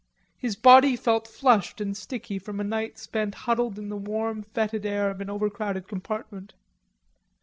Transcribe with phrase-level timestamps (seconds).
[0.35, 4.83] His body felt flushed and sticky from a night spent huddled in the warm fetid
[4.83, 6.55] air of an overcrowded compartment.